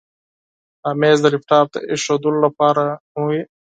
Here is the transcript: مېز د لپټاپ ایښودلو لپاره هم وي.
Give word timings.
مېز 0.99 1.17
د 1.23 1.27
لپټاپ 1.33 1.69
ایښودلو 1.91 2.39
لپاره 2.45 2.83
هم 3.13 3.21
وي. 3.29 3.41